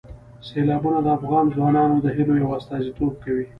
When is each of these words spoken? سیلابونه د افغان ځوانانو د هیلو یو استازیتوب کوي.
سیلابونه 0.47 0.99
د 1.01 1.07
افغان 1.17 1.45
ځوانانو 1.55 1.95
د 2.01 2.05
هیلو 2.15 2.33
یو 2.41 2.53
استازیتوب 2.57 3.11
کوي. 3.23 3.45